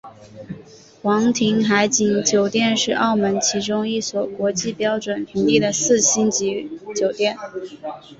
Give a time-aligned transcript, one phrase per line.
[1.03, 7.37] 皇庭海景酒店是澳门其中一所国际标准评定的四星级酒店。